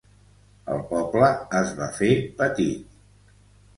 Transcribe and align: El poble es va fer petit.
El 0.75 0.79
poble 0.93 1.29
es 1.61 1.75
va 1.81 1.91
fer 2.01 2.11
petit. 2.41 2.99